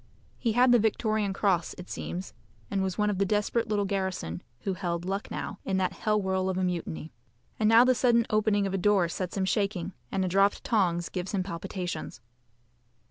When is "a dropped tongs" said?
10.25-11.07